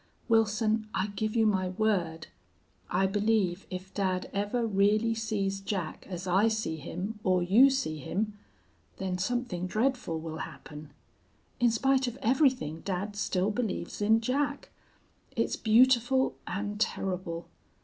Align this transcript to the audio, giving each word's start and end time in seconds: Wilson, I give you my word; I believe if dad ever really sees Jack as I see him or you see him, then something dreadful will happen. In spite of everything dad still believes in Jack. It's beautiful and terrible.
Wilson, 0.27 0.87
I 0.95 1.09
give 1.15 1.35
you 1.35 1.45
my 1.45 1.69
word; 1.69 2.25
I 2.89 3.05
believe 3.05 3.67
if 3.69 3.93
dad 3.93 4.31
ever 4.33 4.65
really 4.65 5.13
sees 5.13 5.61
Jack 5.61 6.07
as 6.09 6.25
I 6.25 6.47
see 6.47 6.77
him 6.77 7.19
or 7.23 7.43
you 7.43 7.69
see 7.69 7.99
him, 7.99 8.33
then 8.97 9.19
something 9.19 9.67
dreadful 9.67 10.19
will 10.19 10.37
happen. 10.39 10.89
In 11.59 11.69
spite 11.69 12.07
of 12.07 12.17
everything 12.23 12.79
dad 12.81 13.15
still 13.15 13.51
believes 13.51 14.01
in 14.01 14.21
Jack. 14.21 14.69
It's 15.35 15.55
beautiful 15.55 16.33
and 16.47 16.79
terrible. 16.79 17.45